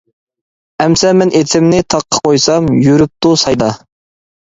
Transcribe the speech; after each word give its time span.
ئەمسە. 0.85 1.11
مەن 1.19 1.33
ئېتىمنى 1.41 1.83
تاغقا 1.97 2.25
قويسام، 2.25 2.73
يۈرۈپتۇ 2.89 3.39
سايدا. 3.47 3.73